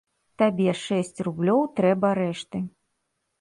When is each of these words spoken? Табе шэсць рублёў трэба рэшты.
Табе 0.41 0.71
шэсць 0.85 1.19
рублёў 1.27 1.61
трэба 1.81 2.11
рэшты. 2.21 2.65